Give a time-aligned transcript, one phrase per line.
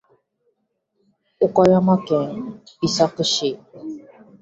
[1.39, 3.59] 岡山県美作市